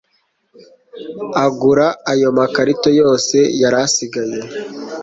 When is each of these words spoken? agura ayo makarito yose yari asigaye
agura 1.45 1.87
ayo 2.11 2.27
makarito 2.37 2.89
yose 2.99 3.37
yari 3.61 3.77
asigaye 3.85 4.39